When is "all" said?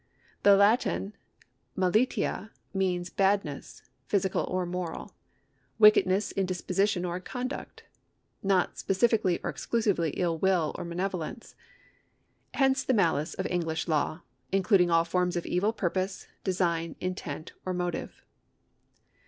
14.89-15.05